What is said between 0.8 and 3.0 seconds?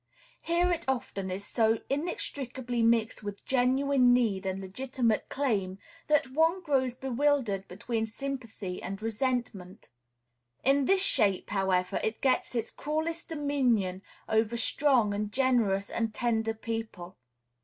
often is so inextricably